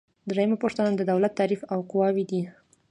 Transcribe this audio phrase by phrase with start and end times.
[0.29, 2.41] دریمه پوښتنه د دولت تعریف او قواوې دي.